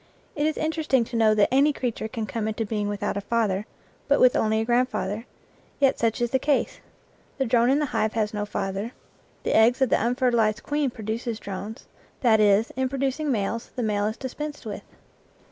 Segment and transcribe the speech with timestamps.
[0.35, 3.67] It is interesting to know that any creature can come into being without a father,
[4.07, 5.27] but with only a grandfather,
[5.79, 6.79] yet such is the case.
[7.37, 8.93] The drone in the hive has no father;
[9.43, 11.85] the 75 IN FIELD AND WOOD eggs of the unfertilized queen produce drones
[12.21, 14.81] that is, in producing males, the male is dispensed with.